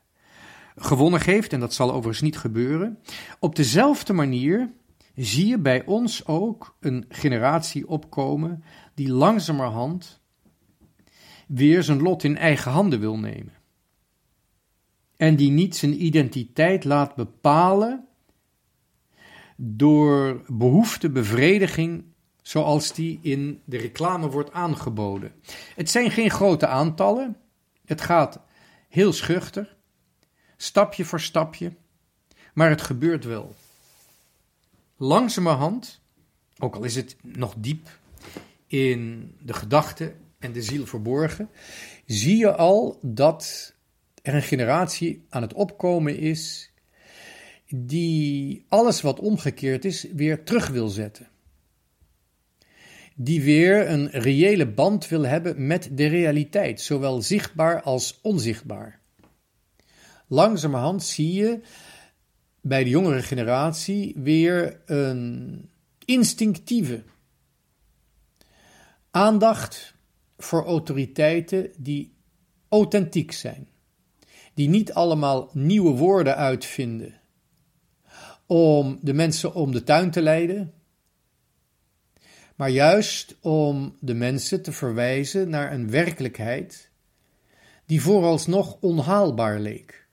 gewonnen 0.76 1.20
geeft, 1.20 1.52
en 1.52 1.60
dat 1.60 1.74
zal 1.74 1.88
overigens 1.88 2.20
niet 2.20 2.38
gebeuren. 2.38 2.98
Op 3.38 3.56
dezelfde 3.56 4.12
manier 4.12 4.72
zie 5.14 5.46
je 5.46 5.58
bij 5.58 5.84
ons 5.84 6.26
ook 6.26 6.76
een 6.80 7.04
generatie 7.08 7.88
opkomen 7.88 8.64
die 8.94 9.12
langzamerhand 9.12 10.20
weer 11.46 11.82
zijn 11.82 12.02
lot 12.02 12.24
in 12.24 12.36
eigen 12.36 12.70
handen 12.70 13.00
wil 13.00 13.18
nemen. 13.18 13.52
En 15.16 15.36
die 15.36 15.50
niet 15.50 15.76
zijn 15.76 16.04
identiteit 16.04 16.84
laat 16.84 17.14
bepalen 17.14 18.08
door 19.56 20.44
behoeftebevrediging 20.46 22.04
zoals 22.46 22.92
die 22.92 23.18
in 23.22 23.62
de 23.64 23.76
reclame 23.76 24.30
wordt 24.30 24.52
aangeboden. 24.52 25.32
Het 25.74 25.90
zijn 25.90 26.10
geen 26.10 26.30
grote 26.30 26.66
aantallen, 26.66 27.36
het 27.84 28.00
gaat 28.00 28.40
heel 28.88 29.12
schuchter, 29.12 29.76
stapje 30.56 31.04
voor 31.04 31.20
stapje, 31.20 31.72
maar 32.54 32.70
het 32.70 32.82
gebeurt 32.82 33.24
wel. 33.24 33.54
Langzamerhand, 34.96 36.00
ook 36.58 36.74
al 36.74 36.84
is 36.84 36.94
het 36.94 37.16
nog 37.22 37.54
diep 37.58 37.98
in 38.66 39.32
de 39.40 39.54
gedachte 39.54 40.14
en 40.38 40.52
de 40.52 40.62
ziel 40.62 40.86
verborgen, 40.86 41.50
zie 42.04 42.36
je 42.36 42.56
al 42.56 42.98
dat 43.02 43.74
er 44.22 44.34
een 44.34 44.42
generatie 44.42 45.24
aan 45.28 45.42
het 45.42 45.54
opkomen 45.54 46.18
is 46.18 46.72
die 47.68 48.64
alles 48.68 49.00
wat 49.00 49.20
omgekeerd 49.20 49.84
is 49.84 50.06
weer 50.12 50.44
terug 50.44 50.68
wil 50.68 50.88
zetten. 50.88 51.28
Die 53.18 53.42
weer 53.42 53.90
een 53.90 54.10
reële 54.10 54.66
band 54.66 55.08
wil 55.08 55.22
hebben 55.22 55.66
met 55.66 55.88
de 55.92 56.06
realiteit, 56.06 56.80
zowel 56.80 57.22
zichtbaar 57.22 57.82
als 57.82 58.18
onzichtbaar. 58.22 59.00
Langzamerhand 60.26 61.02
zie 61.02 61.32
je 61.32 61.60
bij 62.60 62.84
de 62.84 62.90
jongere 62.90 63.22
generatie 63.22 64.14
weer 64.16 64.80
een 64.86 65.70
instinctieve 66.04 67.02
aandacht 69.10 69.94
voor 70.38 70.64
autoriteiten 70.64 71.70
die 71.76 72.14
authentiek 72.68 73.32
zijn, 73.32 73.68
die 74.54 74.68
niet 74.68 74.92
allemaal 74.92 75.50
nieuwe 75.52 75.96
woorden 75.96 76.36
uitvinden 76.36 77.20
om 78.46 78.98
de 79.02 79.12
mensen 79.12 79.54
om 79.54 79.72
de 79.72 79.82
tuin 79.82 80.10
te 80.10 80.22
leiden, 80.22 80.72
maar 82.56 82.70
juist 82.70 83.36
om 83.40 83.96
de 84.00 84.14
mensen 84.14 84.62
te 84.62 84.72
verwijzen 84.72 85.48
naar 85.48 85.72
een 85.72 85.90
werkelijkheid 85.90 86.90
die 87.86 88.02
vooralsnog 88.02 88.76
onhaalbaar 88.80 89.60
leek. 89.60 90.06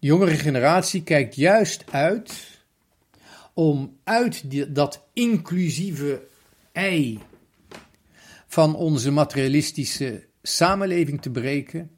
De 0.00 0.06
jongere 0.06 0.34
generatie 0.34 1.02
kijkt 1.02 1.34
juist 1.34 1.84
uit 1.90 2.62
om 3.54 3.98
uit 4.04 4.50
die, 4.50 4.72
dat 4.72 5.08
inclusieve 5.12 6.26
ei 6.72 7.18
van 8.46 8.74
onze 8.76 9.10
materialistische 9.10 10.26
samenleving 10.42 11.22
te 11.22 11.30
breken 11.30 11.90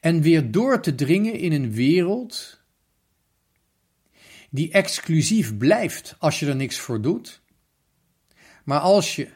en 0.00 0.20
weer 0.20 0.50
door 0.50 0.82
te 0.82 0.94
dringen 0.94 1.34
in 1.34 1.52
een 1.52 1.72
wereld 1.72 2.55
die 4.56 4.70
exclusief 4.70 5.56
blijft 5.56 6.16
als 6.18 6.40
je 6.40 6.46
er 6.46 6.56
niks 6.56 6.78
voor 6.78 7.00
doet. 7.00 7.40
Maar 8.64 8.80
als 8.80 9.16
je 9.16 9.28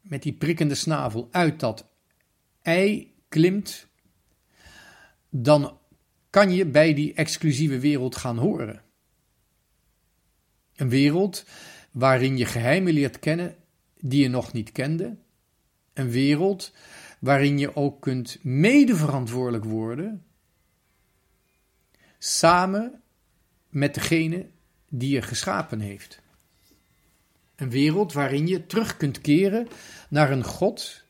met 0.00 0.22
die 0.22 0.32
prikkende 0.32 0.74
snavel 0.74 1.28
uit 1.30 1.60
dat 1.60 1.88
ei 2.62 3.14
klimt, 3.28 3.86
dan 5.30 5.78
kan 6.30 6.52
je 6.52 6.66
bij 6.66 6.94
die 6.94 7.14
exclusieve 7.14 7.78
wereld 7.78 8.16
gaan 8.16 8.38
horen. 8.38 8.82
Een 10.76 10.88
wereld 10.88 11.44
waarin 11.90 12.36
je 12.36 12.44
geheimen 12.44 12.92
leert 12.92 13.18
kennen 13.18 13.56
die 14.00 14.22
je 14.22 14.28
nog 14.28 14.52
niet 14.52 14.72
kende. 14.72 15.16
Een 15.92 16.10
wereld 16.10 16.72
waarin 17.18 17.58
je 17.58 17.76
ook 17.76 18.00
kunt 18.00 18.38
medeverantwoordelijk 18.42 19.64
worden, 19.64 20.24
samen 22.18 23.01
met 23.72 23.94
degene 23.94 24.46
die 24.88 25.10
je 25.10 25.22
geschapen 25.22 25.80
heeft. 25.80 26.20
Een 27.56 27.70
wereld 27.70 28.12
waarin 28.12 28.46
je 28.46 28.66
terug 28.66 28.96
kunt 28.96 29.20
keren 29.20 29.68
naar 30.08 30.30
een 30.30 30.44
God 30.44 31.04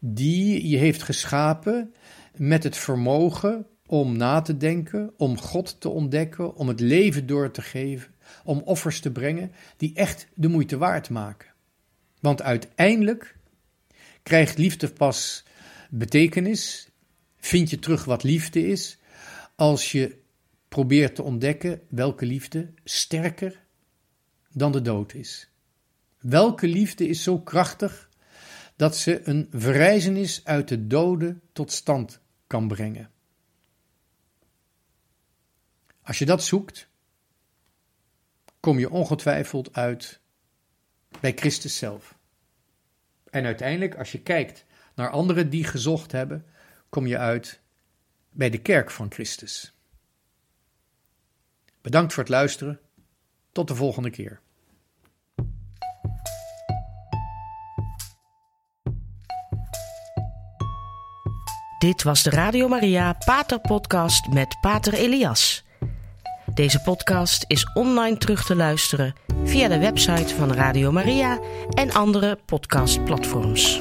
die 0.00 0.68
je 0.68 0.76
heeft 0.76 1.02
geschapen 1.02 1.94
met 2.36 2.62
het 2.62 2.76
vermogen 2.76 3.66
om 3.86 4.16
na 4.16 4.40
te 4.40 4.56
denken, 4.56 5.12
om 5.16 5.38
God 5.38 5.80
te 5.80 5.88
ontdekken, 5.88 6.54
om 6.54 6.68
het 6.68 6.80
leven 6.80 7.26
door 7.26 7.50
te 7.50 7.62
geven, 7.62 8.14
om 8.44 8.62
offers 8.64 9.00
te 9.00 9.12
brengen 9.12 9.52
die 9.76 9.94
echt 9.94 10.26
de 10.34 10.48
moeite 10.48 10.78
waard 10.78 11.10
maken. 11.10 11.48
Want 12.20 12.42
uiteindelijk 12.42 13.36
krijgt 14.22 14.58
liefde 14.58 14.88
pas 14.88 15.44
betekenis, 15.90 16.88
vind 17.38 17.70
je 17.70 17.78
terug 17.78 18.04
wat 18.04 18.22
liefde 18.22 18.66
is, 18.66 18.98
als 19.56 19.92
je 19.92 20.22
probeert 20.74 21.14
te 21.14 21.22
ontdekken 21.22 21.82
welke 21.88 22.26
liefde 22.26 22.72
sterker 22.84 23.64
dan 24.52 24.72
de 24.72 24.82
dood 24.82 25.14
is. 25.14 25.50
Welke 26.18 26.66
liefde 26.66 27.08
is 27.08 27.22
zo 27.22 27.38
krachtig 27.40 28.08
dat 28.76 28.96
ze 28.96 29.28
een 29.28 29.48
verrijzenis 29.50 30.44
uit 30.44 30.68
de 30.68 30.86
doden 30.86 31.42
tot 31.52 31.72
stand 31.72 32.20
kan 32.46 32.68
brengen. 32.68 33.10
Als 36.02 36.18
je 36.18 36.24
dat 36.24 36.44
zoekt, 36.44 36.88
kom 38.60 38.78
je 38.78 38.90
ongetwijfeld 38.90 39.74
uit 39.74 40.20
bij 41.20 41.32
Christus 41.32 41.76
zelf. 41.76 42.18
En 43.30 43.44
uiteindelijk, 43.44 43.96
als 43.96 44.12
je 44.12 44.22
kijkt 44.22 44.64
naar 44.94 45.10
anderen 45.10 45.50
die 45.50 45.64
gezocht 45.64 46.12
hebben, 46.12 46.46
kom 46.88 47.06
je 47.06 47.18
uit 47.18 47.60
bij 48.30 48.50
de 48.50 48.60
kerk 48.60 48.90
van 48.90 49.12
Christus. 49.12 49.73
Bedankt 51.84 52.12
voor 52.12 52.22
het 52.22 52.32
luisteren. 52.32 52.80
Tot 53.52 53.68
de 53.68 53.74
volgende 53.74 54.10
keer. 54.10 54.40
Dit 61.78 62.02
was 62.02 62.22
de 62.22 62.30
Radio 62.30 62.68
Maria 62.68 63.12
Pater 63.12 63.60
Podcast 63.60 64.28
met 64.28 64.56
Pater 64.60 64.94
Elias. 64.94 65.64
Deze 66.54 66.80
podcast 66.80 67.44
is 67.46 67.70
online 67.74 68.16
terug 68.16 68.44
te 68.44 68.56
luisteren 68.56 69.14
via 69.44 69.68
de 69.68 69.78
website 69.78 70.34
van 70.34 70.52
Radio 70.52 70.92
Maria 70.92 71.38
en 71.70 71.92
andere 71.92 72.38
podcastplatforms. 72.46 73.80